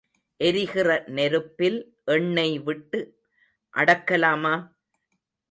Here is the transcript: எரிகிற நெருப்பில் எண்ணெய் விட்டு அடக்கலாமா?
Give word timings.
எரிகிற 0.39 0.87
நெருப்பில் 1.07 1.77
எண்ணெய் 2.05 2.57
விட்டு 2.59 3.01
அடக்கலாமா? 3.73 4.55